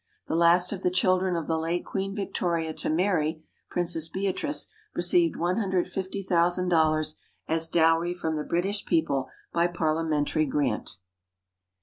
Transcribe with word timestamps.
The 0.27 0.35
last 0.35 0.73
of 0.73 0.81
the 0.81 0.89
children 0.89 1.35
of 1.35 1.45
the 1.45 1.59
late 1.59 1.85
Queen 1.85 2.15
Victoria 2.15 2.73
to 2.73 2.89
marry, 2.89 3.43
Princess 3.69 4.07
Beatrice, 4.07 4.73
received 4.95 5.35
$150,000 5.35 7.15
as 7.47 7.67
dowry 7.67 8.13
from 8.15 8.35
the 8.35 8.43
British 8.43 8.83
people 8.87 9.29
by 9.53 9.67
Parliamentary 9.67 10.47
grant. 10.47 10.97